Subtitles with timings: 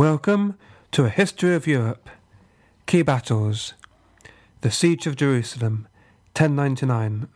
[0.00, 0.56] Welcome
[0.92, 2.08] to a history of Europe.
[2.86, 3.74] Key battles.
[4.62, 5.88] The Siege of Jerusalem,
[6.34, 7.28] 1099.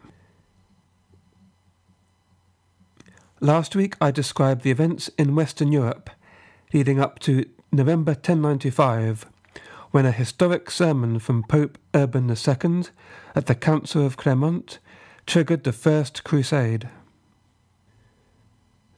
[3.40, 6.08] Last week I described the events in Western Europe
[6.72, 9.26] leading up to November 1095,
[9.90, 12.84] when a historic sermon from Pope Urban II
[13.34, 14.78] at the Council of Clermont
[15.26, 16.88] triggered the First Crusade.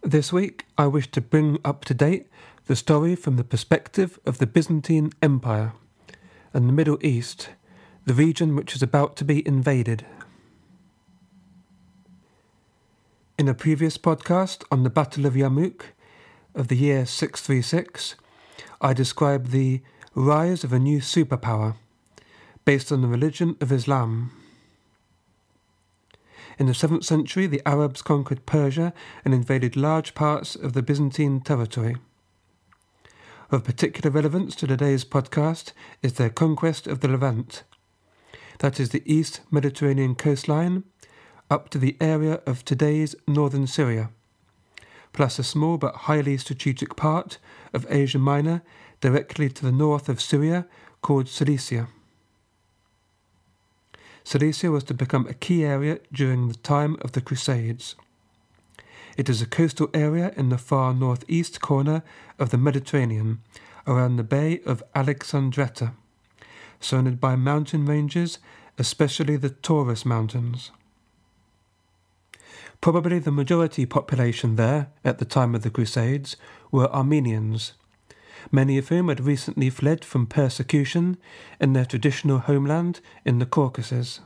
[0.02, 2.28] This week I wish to bring up to date
[2.66, 5.72] the story from the perspective of the Byzantine Empire
[6.52, 7.50] and the Middle East,
[8.04, 10.04] the region which is about to be invaded.
[13.38, 15.82] In a previous podcast on the Battle of Yarmouk
[16.56, 18.16] of the year 636,
[18.80, 19.80] I described the
[20.16, 21.76] rise of a new superpower
[22.64, 24.32] based on the religion of Islam.
[26.58, 28.92] In the 7th century, the Arabs conquered Persia
[29.24, 31.96] and invaded large parts of the Byzantine territory.
[33.48, 37.62] Of particular relevance to today's podcast is their conquest of the Levant,
[38.58, 40.82] that is, the East Mediterranean coastline,
[41.48, 44.10] up to the area of today's northern Syria,
[45.12, 47.38] plus a small but highly strategic part
[47.72, 48.62] of Asia Minor
[49.00, 50.66] directly to the north of Syria
[51.00, 51.86] called Cilicia.
[54.24, 57.94] Cilicia was to become a key area during the time of the Crusades.
[59.16, 62.02] It is a coastal area in the far northeast corner
[62.38, 63.40] of the Mediterranean,
[63.86, 65.92] around the Bay of Alexandretta,
[66.80, 68.38] surrounded by mountain ranges,
[68.76, 70.70] especially the Taurus Mountains.
[72.82, 76.36] Probably the majority population there at the time of the Crusades
[76.70, 77.72] were Armenians,
[78.52, 81.16] many of whom had recently fled from persecution
[81.58, 84.20] in their traditional homeland in the Caucasus.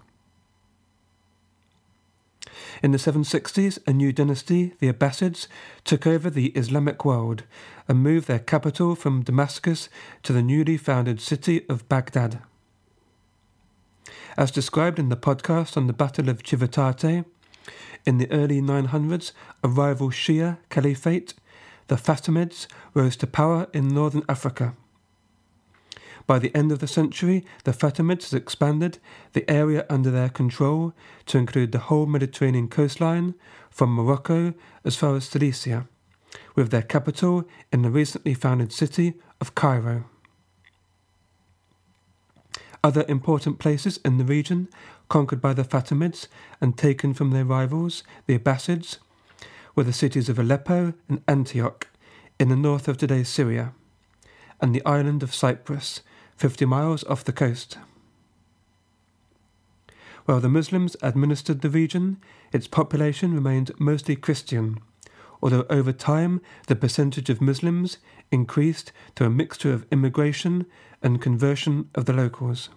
[2.82, 5.48] In the 760s, a new dynasty, the Abbasids,
[5.84, 7.44] took over the Islamic world
[7.88, 9.88] and moved their capital from Damascus
[10.22, 12.40] to the newly founded city of Baghdad.
[14.36, 17.24] As described in the podcast on the Battle of Civitate,
[18.06, 19.32] in the early 900s,
[19.62, 21.34] a rival Shia caliphate,
[21.88, 24.74] the Fatimids, rose to power in northern Africa.
[26.30, 28.98] By the end of the century, the Fatimids had expanded
[29.32, 30.94] the area under their control
[31.26, 33.34] to include the whole Mediterranean coastline
[33.68, 34.54] from Morocco
[34.84, 35.88] as far as Cilicia,
[36.54, 40.04] with their capital in the recently founded city of Cairo.
[42.84, 44.68] Other important places in the region,
[45.08, 46.28] conquered by the Fatimids
[46.60, 48.98] and taken from their rivals, the Abbasids,
[49.74, 51.88] were the cities of Aleppo and Antioch
[52.38, 53.72] in the north of today's Syria,
[54.60, 56.02] and the island of Cyprus
[56.40, 57.76] 50 miles off the coast.
[60.24, 62.16] While the Muslims administered the region,
[62.50, 64.80] its population remained mostly Christian,
[65.42, 67.98] although over time the percentage of Muslims
[68.32, 70.64] increased to a mixture of immigration
[71.02, 72.70] and conversion of the locals.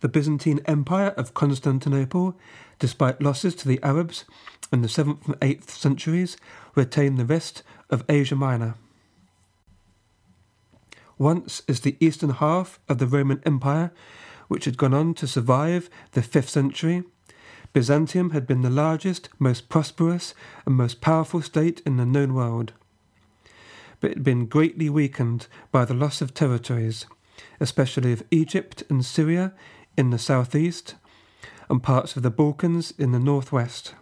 [0.00, 2.36] The Byzantine Empire of Constantinople,
[2.78, 4.26] despite losses to the Arabs
[4.70, 6.36] in the 7th and 8th centuries,
[6.74, 8.74] retained the rest of Asia Minor.
[11.22, 13.92] Once as the eastern half of the Roman Empire,
[14.48, 17.04] which had gone on to survive the 5th century,
[17.72, 20.34] Byzantium had been the largest, most prosperous,
[20.66, 22.72] and most powerful state in the known world.
[24.00, 27.06] But it had been greatly weakened by the loss of territories,
[27.60, 29.52] especially of Egypt and Syria
[29.96, 30.96] in the southeast,
[31.70, 33.94] and parts of the Balkans in the northwest.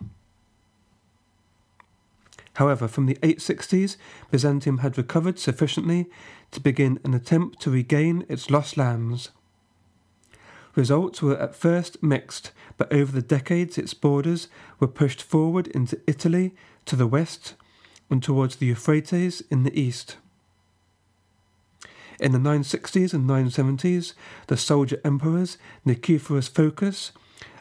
[2.55, 3.96] However, from the 860s,
[4.31, 6.11] Byzantium had recovered sufficiently
[6.50, 9.31] to begin an attempt to regain its lost lands.
[10.75, 14.49] Results were at first mixed, but over the decades its borders
[14.79, 16.55] were pushed forward into Italy
[16.87, 17.55] to the west
[18.08, 20.17] and towards the Euphrates in the east.
[22.19, 24.12] In the 960s and 970s,
[24.49, 25.56] the soldier emperors
[25.87, 27.12] Nicephorus Phocas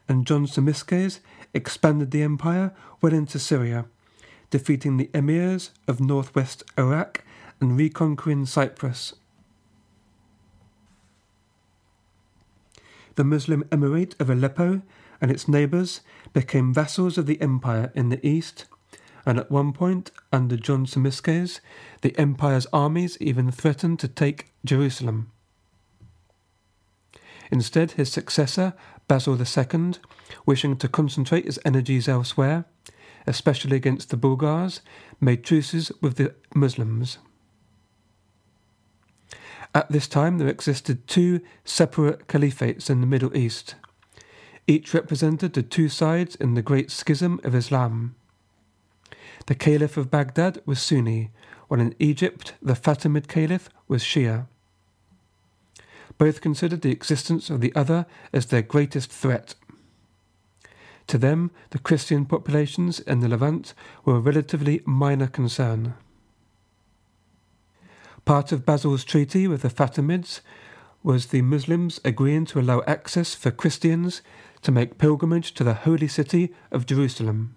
[0.08, 1.20] and John Tzimiskes
[1.54, 3.86] expanded the empire well into Syria
[4.50, 7.24] defeating the emirs of northwest Iraq
[7.62, 9.14] and reconquering Cyprus.
[13.16, 14.82] The Muslim Emirate of Aleppo
[15.22, 16.02] and its neighbours
[16.32, 18.66] became vassals of the empire in the east,
[19.26, 21.60] and at one point, under John Tzimiskes,
[22.02, 25.32] the empire's armies even threatened to take Jerusalem.
[27.52, 28.74] Instead, his successor,
[29.08, 29.94] Basil II,
[30.46, 32.66] wishing to concentrate his energies elsewhere,
[33.28, 34.82] especially against the Bulgars,
[35.20, 37.18] made truces with the Muslims.
[39.74, 43.76] At this time, there existed two separate caliphates in the Middle East.
[44.66, 48.16] Each represented the two sides in the great schism of Islam.
[49.46, 51.32] The Caliph of Baghdad was Sunni,
[51.68, 54.48] while in Egypt the Fatimid Caliph was Shia.
[56.18, 59.56] Both considered the existence of the other as their greatest threat.
[61.08, 63.74] To them, the Christian populations in the Levant
[64.06, 65.94] were a relatively minor concern.
[68.30, 70.42] Part of Basil's treaty with the Fatimids
[71.02, 74.22] was the Muslims agreeing to allow access for Christians
[74.62, 77.56] to make pilgrimage to the holy city of Jerusalem.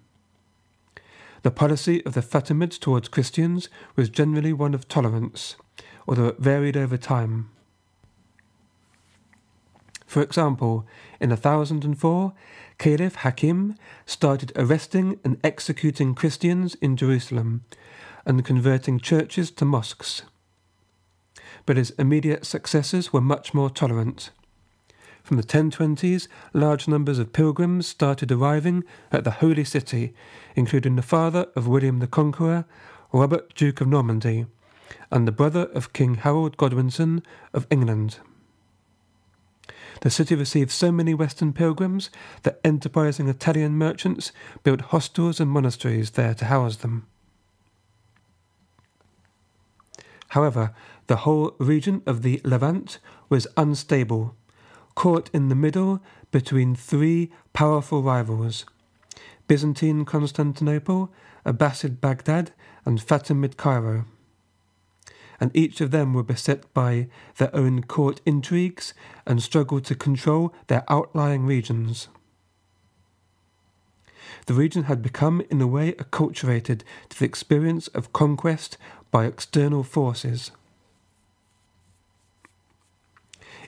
[1.43, 5.57] The policy of the Fatimids towards Christians was generally one of tolerance,
[6.07, 7.51] although it varied over time.
[10.07, 10.87] For example,
[11.19, 12.33] in 1004,
[12.79, 13.75] Caliph Hakim
[14.07, 17.63] started arresting and executing Christians in Jerusalem
[18.25, 20.23] and converting churches to mosques.
[21.65, 24.31] But his immediate successors were much more tolerant.
[25.23, 30.13] From the 1020s, large numbers of pilgrims started arriving at the Holy City,
[30.55, 32.65] including the father of William the Conqueror,
[33.13, 34.47] Robert, Duke of Normandy,
[35.09, 37.23] and the brother of King Harold Godwinson
[37.53, 38.19] of England.
[40.01, 42.09] The city received so many Western pilgrims
[42.41, 44.33] that enterprising Italian merchants
[44.63, 47.07] built hostels and monasteries there to house them.
[50.29, 50.73] However,
[51.07, 54.35] the whole region of the Levant was unstable,
[54.95, 56.01] caught in the middle
[56.31, 58.65] between three powerful rivals
[59.47, 61.11] Byzantine Constantinople,
[61.45, 62.53] Abbasid Baghdad,
[62.85, 64.05] and Fatimid Cairo
[65.43, 67.07] and each of them were beset by
[67.37, 68.93] their own court intrigues
[69.25, 72.07] and struggled to control their outlying regions.
[74.45, 78.77] The region had become, in a way, acculturated to the experience of conquest
[79.11, 80.51] by external forces.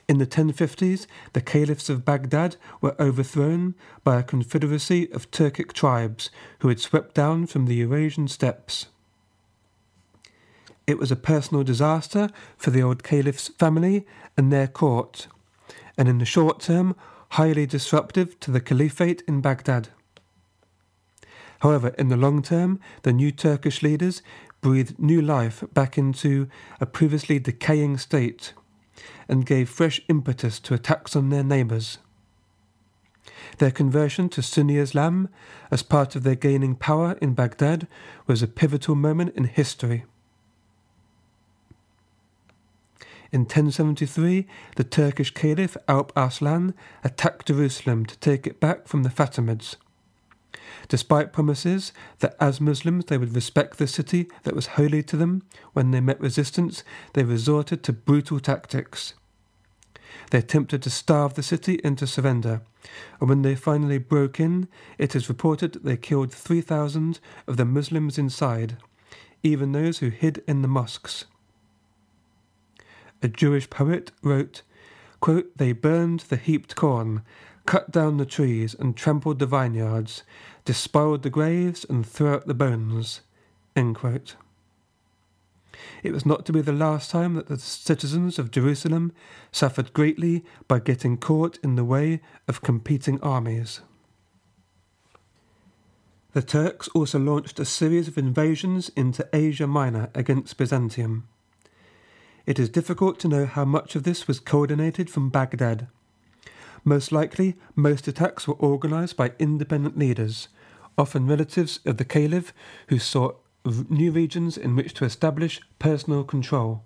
[0.08, 3.74] In the 1050s, the caliphs of Baghdad were overthrown
[4.04, 6.30] by a confederacy of Turkic tribes
[6.60, 8.86] who had swept down from the Eurasian steppes.
[10.86, 14.06] It was a personal disaster for the old caliph's family
[14.36, 15.26] and their court,
[15.98, 16.94] and in the short term,
[17.30, 19.88] highly disruptive to the caliphate in Baghdad.
[21.60, 24.22] However, in the long term, the new Turkish leaders
[24.60, 26.48] breathed new life back into
[26.80, 28.52] a previously decaying state
[29.28, 31.98] and gave fresh impetus to attacks on their neighbours.
[33.58, 35.28] Their conversion to Sunni Islam
[35.70, 37.86] as part of their gaining power in Baghdad
[38.26, 40.04] was a pivotal moment in history.
[43.32, 44.46] In 1073,
[44.76, 49.76] the Turkish Caliph Alp Arslan attacked Jerusalem to take it back from the Fatimids.
[50.88, 55.42] Despite promises that as Muslims they would respect the city that was holy to them,
[55.72, 59.14] when they met resistance, they resorted to brutal tactics.
[60.30, 62.62] They attempted to starve the city into surrender,
[63.20, 67.64] and when they finally broke in, it is reported that they killed 3,000 of the
[67.64, 68.76] Muslims inside,
[69.42, 71.26] even those who hid in the mosques
[73.22, 74.62] a Jewish poet, wrote,
[75.20, 77.22] quote, They burned the heaped corn,
[77.66, 80.22] cut down the trees, and trampled the vineyards,
[80.64, 83.20] despoiled the graves, and threw out the bones.
[86.02, 89.12] It was not to be the last time that the citizens of Jerusalem
[89.52, 93.80] suffered greatly by getting caught in the way of competing armies.
[96.32, 101.26] The Turks also launched a series of invasions into Asia Minor against Byzantium.
[102.44, 105.88] It is difficult to know how much of this was coordinated from Baghdad.
[106.88, 110.46] Most likely, most attacks were organized by independent leaders,
[110.96, 112.54] often relatives of the caliph
[112.86, 113.40] who sought
[113.90, 116.84] new regions in which to establish personal control.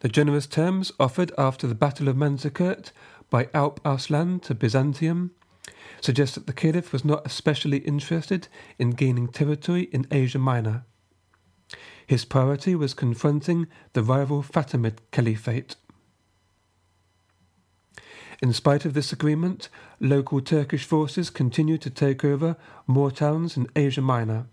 [0.00, 2.92] The generous terms offered after the Battle of Manzikert
[3.30, 5.30] by Alp Arslan to Byzantium
[6.02, 10.84] suggest that the caliph was not especially interested in gaining territory in Asia Minor.
[12.06, 15.76] His priority was confronting the rival Fatimid Caliphate.
[18.40, 19.68] In spite of this agreement,
[19.98, 24.46] local Turkish forces continued to take over more towns in Asia Minor,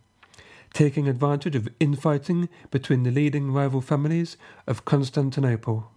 [0.73, 5.91] taking advantage of infighting between the leading rival families of Constantinople.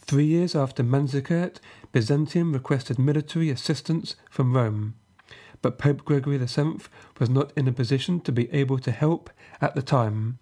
[0.00, 1.58] Three years after Manzikert,
[1.92, 4.94] Byzantium requested military assistance from Rome,
[5.60, 6.78] but Pope Gregory VII
[7.18, 9.28] was not in a position to be able to help
[9.60, 10.38] at the time,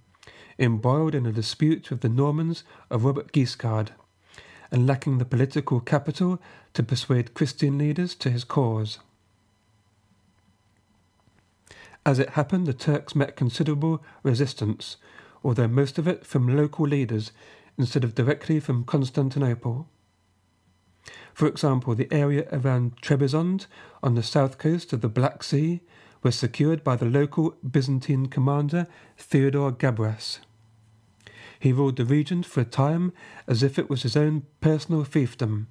[0.56, 3.90] embroiled in a dispute with the Normans of Robert Guiscard,
[4.70, 6.40] and lacking the political capital
[6.74, 8.98] to persuade Christian leaders to his cause.
[12.04, 14.96] As it happened, the Turks met considerable resistance,
[15.44, 17.32] although most of it from local leaders
[17.76, 19.86] instead of directly from Constantinople.
[21.32, 23.66] For example, the area around Trebizond
[24.02, 25.80] on the south coast of the Black Sea
[26.22, 30.40] was secured by the local Byzantine commander Theodore Gabras.
[31.58, 33.12] He ruled the region for a time
[33.46, 35.66] as if it was his own personal fiefdom,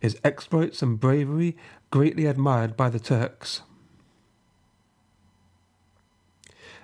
[0.00, 1.56] his exploits and bravery
[1.90, 3.62] greatly admired by the Turks.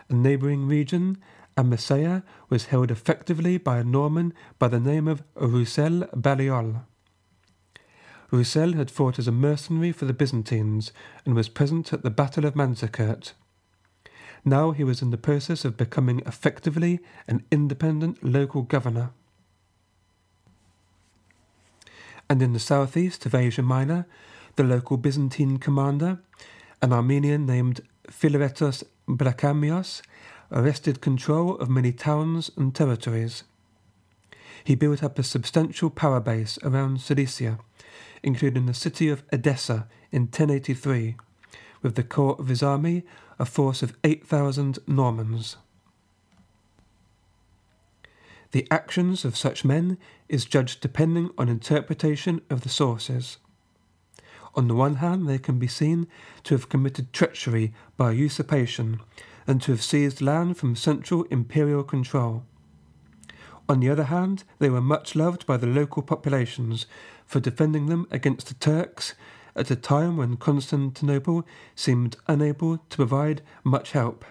[0.09, 1.19] A neighbouring region,
[1.57, 6.85] Amasea, was held effectively by a Norman by the name of Roussel Baliol.
[8.33, 10.92] Roussel had fought as a mercenary for the Byzantines
[11.25, 13.33] and was present at the Battle of Manzikert.
[14.44, 19.11] Now he was in the process of becoming effectively an independent local governor.
[22.28, 24.06] And in the southeast of Asia Minor,
[24.56, 26.20] the local Byzantine commander,
[26.80, 30.02] an Armenian named Philaretos Brachamios
[30.52, 33.44] arrested control of many towns and territories.
[34.64, 37.59] He built up a substantial power base around Cilicia,
[38.23, 41.16] including the city of Edessa in 1083,
[41.83, 43.05] with the core of his army
[43.39, 45.57] a force of 8,000 Normans.
[48.53, 49.97] The actions of such men
[50.29, 53.39] is judged depending on interpretation of the sources.
[54.57, 56.09] On the one hand, they can be seen
[56.45, 59.01] to have committed treachery by usurpation
[59.47, 62.45] and to have seized land from central imperial control.
[63.69, 66.87] On the other hand, they were much loved by the local populations
[67.25, 69.15] for defending them against the Turks
[69.54, 74.25] at a time when Constantinople seemed unable to provide much help.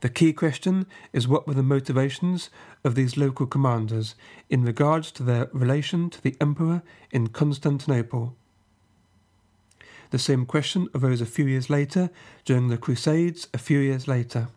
[0.00, 2.50] The key question is what were the motivations
[2.84, 4.14] of these local commanders
[4.50, 8.36] in regards to their relation to the emperor in Constantinople.
[10.10, 12.10] The same question arose a few years later
[12.44, 14.48] during the Crusades, a few years later.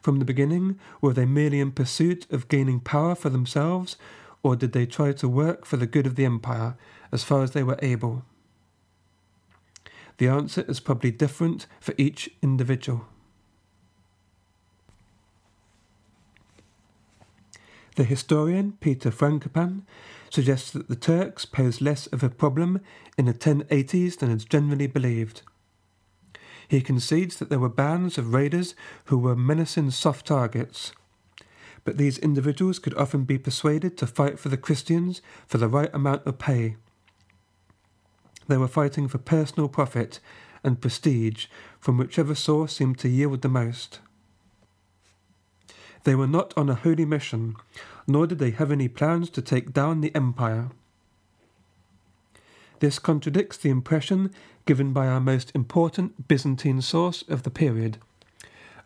[0.00, 3.96] From the beginning, were they merely in pursuit of gaining power for themselves,
[4.42, 6.76] or did they try to work for the good of the empire
[7.12, 8.24] as far as they were able?
[10.18, 13.06] The answer is probably different for each individual.
[17.94, 19.82] The historian Peter Frankopan
[20.30, 22.80] suggests that the Turks posed less of a problem
[23.16, 25.42] in the 1080s than is generally believed.
[26.68, 28.74] He concedes that there were bands of raiders
[29.06, 30.92] who were menacing soft targets,
[31.84, 35.90] but these individuals could often be persuaded to fight for the Christians for the right
[35.94, 36.76] amount of pay.
[38.48, 40.20] They were fighting for personal profit
[40.64, 41.46] and prestige
[41.78, 44.00] from whichever source seemed to yield the most.
[46.04, 47.56] They were not on a holy mission,
[48.06, 50.70] nor did they have any plans to take down the empire.
[52.80, 54.32] This contradicts the impression
[54.64, 57.98] given by our most important Byzantine source of the period,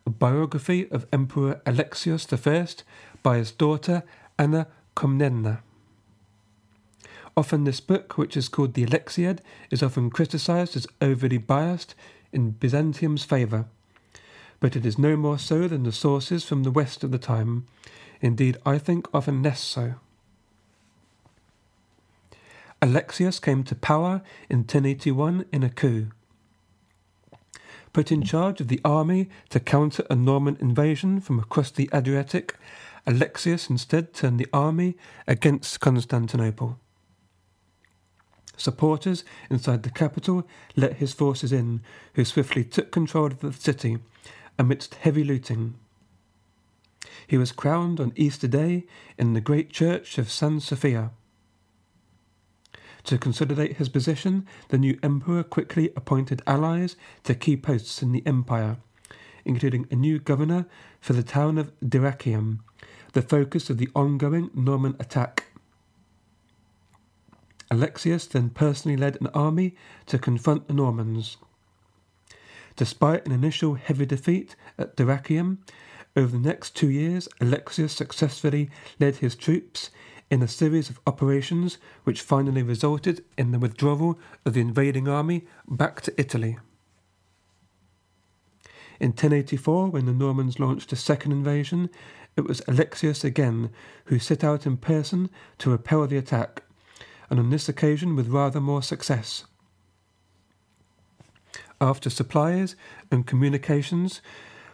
[0.07, 2.85] a biography of Emperor Alexios I
[3.23, 4.02] by his daughter
[4.38, 4.66] Anna
[4.97, 5.61] Komnena.
[7.37, 9.39] Often, this book, which is called the Alexiad,
[9.71, 11.95] is often criticized as overly biased
[12.33, 13.67] in Byzantium's favour
[14.62, 17.67] but it is no more so than the sources from the west of the time,
[18.21, 19.95] indeed, I think often less so.
[22.81, 26.12] Alexius came to power in 1081 in a coup.
[27.93, 32.55] Put in charge of the army to counter a Norman invasion from across the Adriatic,
[33.05, 34.97] Alexius instead turned the army
[35.27, 36.79] against Constantinople.
[38.62, 41.81] Supporters inside the capital let his forces in,
[42.14, 43.99] who swiftly took control of the city
[44.57, 45.75] amidst heavy looting.
[47.26, 48.87] He was crowned on Easter Day
[49.19, 51.11] in the great church of San Sophia.
[53.02, 58.25] To consolidate his position, the new emperor quickly appointed allies to key posts in the
[58.25, 58.76] empire,
[59.45, 60.66] including a new governor
[61.00, 62.61] for the town of Dyrrachium,
[63.12, 65.52] the focus of the ongoing Norman attack.
[67.73, 69.75] Alexius then personally led an army
[70.05, 71.38] to confront the Normans.
[72.76, 75.57] Despite an initial heavy defeat at Dyrrachium,
[76.14, 78.69] over the next two years, Alexius successfully
[79.00, 79.88] led his troops
[80.31, 85.47] in a series of operations which finally resulted in the withdrawal of the invading army
[85.67, 86.59] back to Italy.
[89.00, 91.88] In 1084, when the Normans launched a second invasion,
[92.37, 93.71] it was Alexius again
[94.07, 96.64] who set out in person to repel the attack,
[97.33, 99.45] and on this occasion with rather more success.
[101.81, 102.77] After supplies
[103.11, 104.21] and communications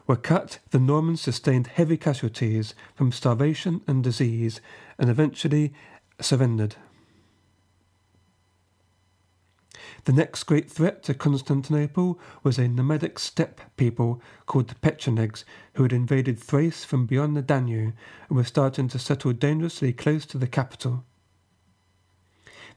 [0.08, 4.60] were cut, the Normans sustained heavy casualties from starvation and disease
[4.98, 5.72] and eventually
[6.20, 6.74] surrendered.
[10.02, 15.84] The next great threat to Constantinople was a nomadic steppe people called the Pechenegs, who
[15.84, 17.94] had invaded Thrace from beyond the Danube
[18.28, 21.04] and were starting to settle dangerously close to the capital.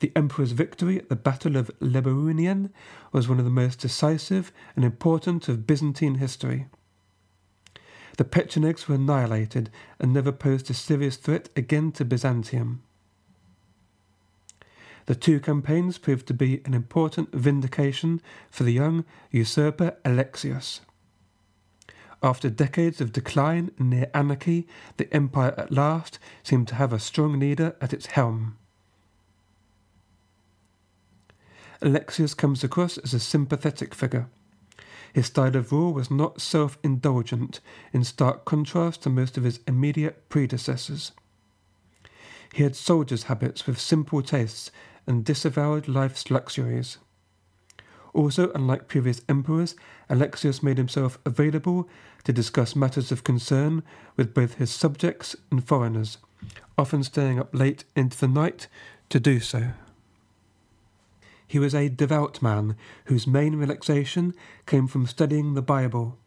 [0.02, 2.72] The emperor's victory at the Battle of Levounion
[3.12, 6.66] was one of the most decisive and important of Byzantine history.
[8.18, 12.82] The Pechenegs were annihilated and never posed a serious threat again to Byzantium.
[15.06, 20.82] The two campaigns proved to be an important vindication for the young usurper Alexius.
[22.24, 24.68] After decades of decline and near anarchy,
[24.98, 28.58] the empire at last seemed to have a strong leader at its helm.
[31.82, 34.28] Alexius comes across as a sympathetic figure.
[35.14, 37.60] His style of rule was not self indulgent,
[37.92, 41.12] in stark contrast to most of his immediate predecessors.
[42.54, 44.72] He had soldier's habits with simple tastes
[45.08, 46.98] and disavowed life's luxuries.
[48.14, 49.76] Also, unlike previous emperors,
[50.10, 51.88] Alexius made himself available
[52.26, 53.84] to discuss matters of concern
[54.18, 56.18] with both his subjects and foreigners,
[56.78, 58.68] often staying up late into the night
[59.10, 59.72] to do so.
[61.52, 62.78] He was a devout man
[63.08, 64.34] whose main relaxation
[64.66, 66.18] came from studying the Bible.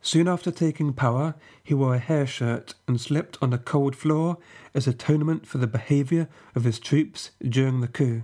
[0.00, 4.38] Soon after taking power, he wore a hair shirt and slept on a cold floor
[4.72, 8.22] as atonement for the behaviour of his troops during the coup.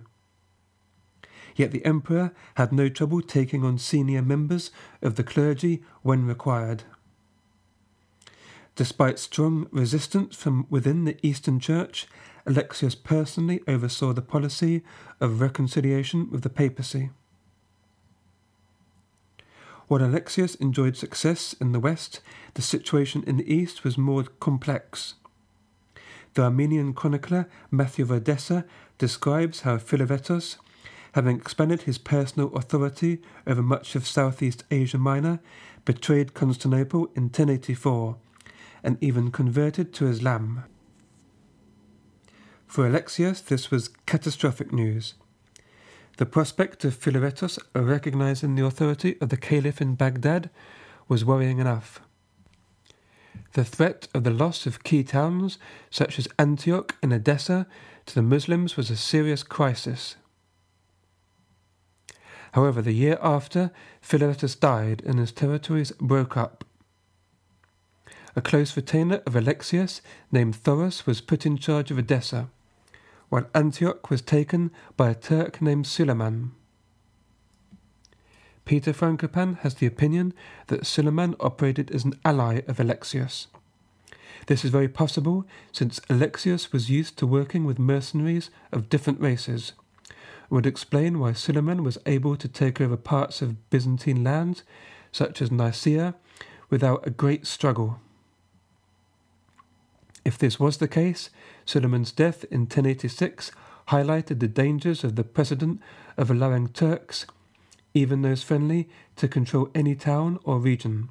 [1.54, 4.70] Yet the emperor had no trouble taking on senior members
[5.02, 6.84] of the clergy when required.
[8.74, 12.06] Despite strong resistance from within the Eastern Church,
[12.46, 14.82] Alexius personally oversaw the policy
[15.20, 17.10] of reconciliation with the papacy.
[19.88, 22.20] While Alexius enjoyed success in the West,
[22.54, 25.14] the situation in the East was more complex.
[26.34, 28.64] The Armenian chronicler Matthew of Edessa
[28.96, 30.56] describes how Philovetos,
[31.12, 35.40] having expanded his personal authority over much of Southeast Asia Minor,
[35.84, 38.16] betrayed Constantinople in 1084
[38.82, 40.64] and even converted to Islam.
[42.72, 45.12] For Alexius, this was catastrophic news.
[46.16, 50.48] The prospect of Philovetos recognizing the authority of the Caliph in Baghdad
[51.06, 52.00] was worrying enough.
[53.52, 55.58] The threat of the loss of key towns
[55.90, 57.66] such as Antioch and Edessa
[58.06, 60.16] to the Muslims was a serious crisis.
[62.52, 66.64] However, the year after, Philovetos died and his territories broke up.
[68.34, 72.48] A close retainer of Alexius named Thoros was put in charge of Edessa
[73.32, 76.50] while Antioch was taken by a Turk named Suleiman.
[78.66, 80.34] Peter Frankopan has the opinion
[80.66, 83.46] that Suleiman operated as an ally of Alexius.
[84.48, 89.72] This is very possible since Alexius was used to working with mercenaries of different races,
[90.50, 94.62] would explain why Suleiman was able to take over parts of Byzantine lands,
[95.10, 96.16] such as Nicaea,
[96.68, 97.98] without a great struggle.
[100.24, 101.30] If this was the case,
[101.64, 103.50] Suleiman's death in 1086
[103.88, 105.80] highlighted the dangers of the precedent
[106.16, 107.26] of allowing Turks,
[107.94, 111.08] even those friendly, to control any town or region,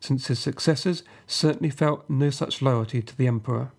[0.00, 3.72] since his successors certainly felt no such loyalty to the emperor.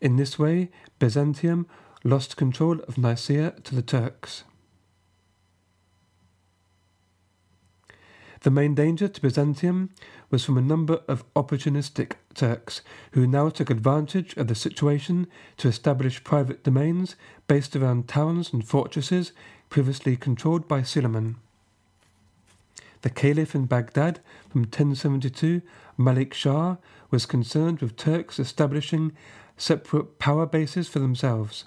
[0.00, 1.66] In this way, Byzantium
[2.04, 4.44] lost control of Nicaea to the Turks.
[8.44, 9.88] The main danger to Byzantium
[10.30, 15.68] was from a number of opportunistic Turks who now took advantage of the situation to
[15.68, 19.32] establish private domains based around towns and fortresses
[19.70, 21.36] previously controlled by Suleiman.
[23.00, 25.62] The Caliph in Baghdad from 1072,
[25.96, 26.76] Malik Shah,
[27.10, 29.12] was concerned with Turks establishing
[29.56, 31.64] separate power bases for themselves.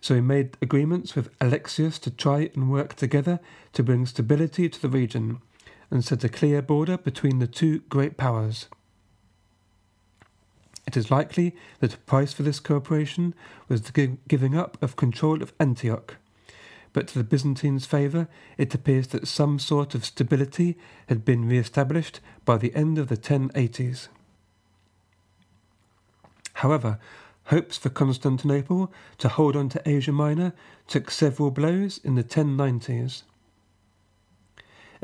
[0.00, 3.38] So he made agreements with Alexius to try and work together
[3.74, 5.40] to bring stability to the region
[5.90, 8.66] and set a clear border between the two great powers.
[10.86, 13.34] It is likely that the price for this cooperation
[13.68, 16.16] was the giving up of control of Antioch,
[16.92, 21.58] but to the Byzantines' favour it appears that some sort of stability had been re
[21.58, 24.08] established by the end of the 1080s.
[26.54, 26.98] However,
[27.46, 30.52] hopes for Constantinople to hold on to Asia Minor
[30.86, 33.22] took several blows in the 1090s.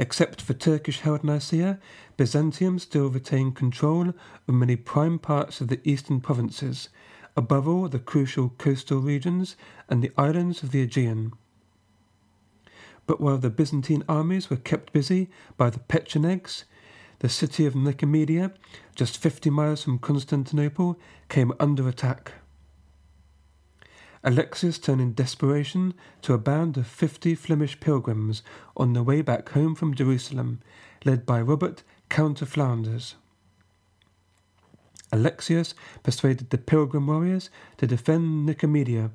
[0.03, 1.79] Except for Turkish held Nicaea,
[2.17, 6.89] Byzantium still retained control of many prime parts of the eastern provinces,
[7.37, 9.55] above all the crucial coastal regions
[9.89, 11.35] and the islands of the Aegean.
[13.07, 16.65] But while the Byzantine armies were kept busy by the Pechenegs,
[17.21, 18.53] the city of Nicomedia,
[18.97, 22.33] just 50 miles from Constantinople, came under attack.
[24.25, 28.43] Alexius turned in desperation to a band of 50 Flemish pilgrims
[28.77, 30.61] on their way back home from Jerusalem,
[31.05, 33.17] led by Robert, Count of Flanders.
[35.11, 39.11] Alexius persuaded the pilgrim warriors to defend Nicomedia,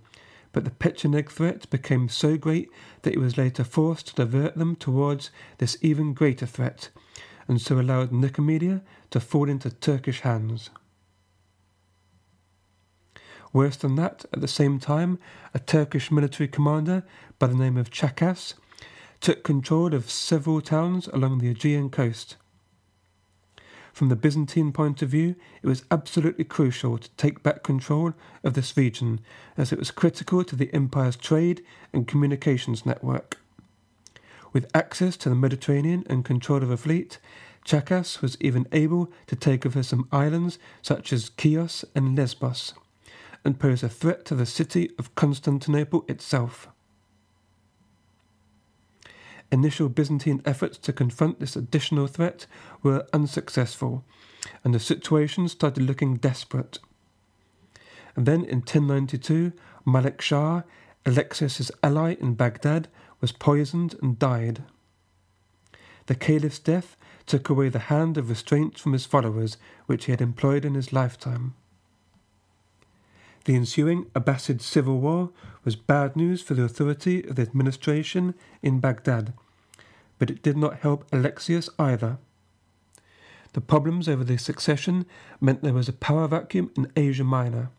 [0.52, 2.70] but the Pecheneg threat became so great
[3.04, 6.90] that he was later forced to divert them towards this even greater threat,
[7.48, 10.70] and so allowed Nicomedia to fall into Turkish hands.
[13.58, 15.18] Worse than that, at the same time,
[15.52, 17.04] a Turkish military commander
[17.40, 18.54] by the name of Chakas
[19.20, 22.36] took control of several towns along the Aegean coast.
[23.94, 28.54] From the Byzantine point of view, it was absolutely crucial to take back control of
[28.54, 29.22] this region,
[29.58, 33.40] as it was critical to the empire's trade and communications network.
[34.54, 37.18] With access to the Mediterranean and control of a fleet,
[37.66, 42.76] Chakas was even able to take over some islands such as Chios and Lesbos
[43.48, 46.68] and pose a threat to the city of Constantinople itself.
[49.50, 52.46] Initial Byzantine efforts to confront this additional threat
[52.84, 54.04] were unsuccessful,
[54.66, 56.80] and the situation started looking desperate.
[58.18, 59.54] And then in 1092,
[59.86, 60.64] Malik Shah,
[61.06, 62.90] Alexius's ally in Baghdad,
[63.22, 64.64] was poisoned and died.
[66.08, 69.56] The caliph's death took away the hand of restraint from his followers
[69.86, 71.54] which he had employed in his lifetime.
[73.48, 75.30] The ensuing Abbasid civil war
[75.64, 79.32] was bad news for the authority of the administration in Baghdad,
[80.20, 82.18] but it did not help Alexius either.
[83.54, 85.06] The problems over the succession
[85.40, 87.70] meant there was a power vacuum in Asia Minor.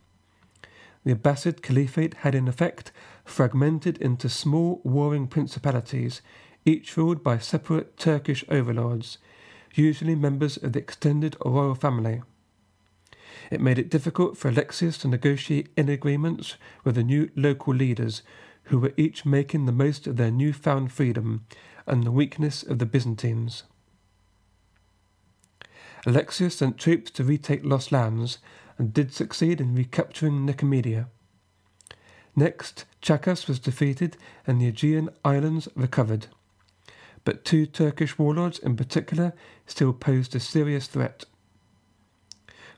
[1.04, 2.90] The Abbasid Caliphate had in effect
[3.26, 6.22] fragmented into small warring principalities,
[6.64, 9.18] each ruled by separate Turkish overlords,
[9.74, 12.22] usually members of the extended royal family.
[13.50, 18.22] It made it difficult for Alexius to negotiate in agreements with the new local leaders,
[18.64, 21.46] who were each making the most of their newfound freedom
[21.87, 23.64] and the weakness of the Byzantines.
[26.06, 28.38] Alexius sent troops to retake lost lands
[28.76, 31.06] and did succeed in recapturing Nicomedia.
[32.37, 36.26] Next, Chakas was defeated and the Aegean islands recovered.
[37.24, 39.32] But two Turkish warlords in particular
[39.66, 41.24] still posed a serious threat.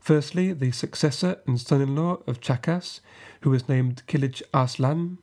[0.00, 3.00] Firstly, the successor and son in law of Chakas,
[3.42, 5.18] who was named Kilij Arslan.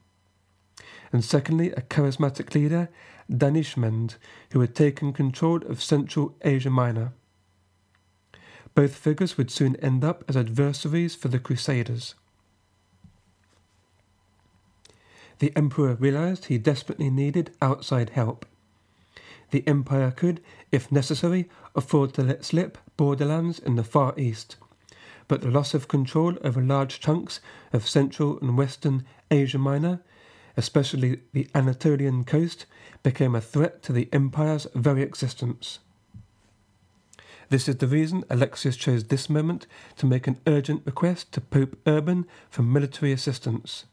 [1.11, 2.89] And secondly, a charismatic leader,
[3.29, 4.17] Danishmend,
[4.51, 7.13] who had taken control of Central Asia Minor.
[8.75, 12.13] Both figures would soon end up as adversaries for the Crusaders.
[15.39, 18.45] The emperor realized he desperately needed outside help.
[19.49, 24.57] The empire could, if necessary, afford to let slip borderlands in the Far East
[25.27, 27.39] but the loss of control over large chunks
[27.73, 30.01] of Central and Western Asia Minor,
[30.55, 32.65] especially the Anatolian coast,
[33.03, 35.79] became a threat to the empire's very existence.
[37.49, 41.77] This is the reason Alexius chose this moment to make an urgent request to Pope
[41.85, 43.85] Urban for military assistance.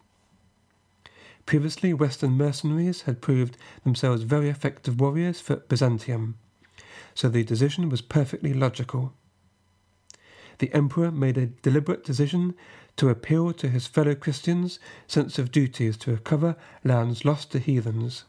[1.47, 6.37] Previously, Western mercenaries had proved themselves very effective warriors for Byzantium,
[7.15, 9.13] so the decision was perfectly logical
[10.59, 12.55] the emperor made a deliberate decision
[12.97, 18.25] to appeal to his fellow Christians' sense of duties to recover lands lost to heathens.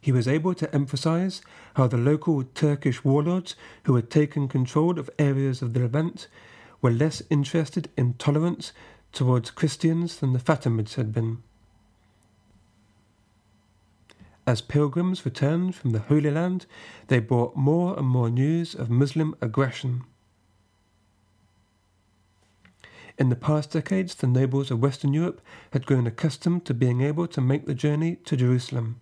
[0.00, 1.42] He was able to emphasize
[1.74, 6.28] how the local Turkish warlords who had taken control of areas of the Levant
[6.80, 8.72] were less interested in tolerance
[9.12, 11.42] towards Christians than the Fatimids had been.
[14.48, 16.64] As pilgrims returned from the Holy Land,
[17.08, 20.04] they brought more and more news of Muslim aggression.
[23.18, 27.26] In the past decades, the nobles of Western Europe had grown accustomed to being able
[27.26, 28.98] to make the journey to Jerusalem.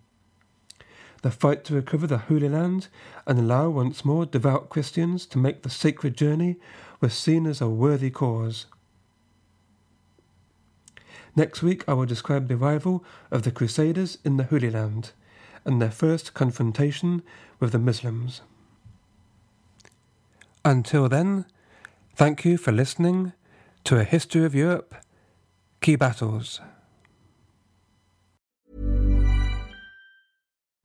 [1.22, 2.88] The fight to recover the Holy Land
[3.24, 6.56] and allow once more devout Christians to make the sacred journey
[7.00, 8.66] was seen as a worthy cause.
[11.36, 15.12] Next week, I will describe the arrival of the Crusaders in the Holy Land
[15.66, 17.22] and their first confrontation
[17.60, 18.40] with the Muslims.
[20.64, 21.44] Until then,
[22.14, 23.32] thank you for listening
[23.84, 24.94] to A History of Europe
[25.80, 26.60] Key Battles.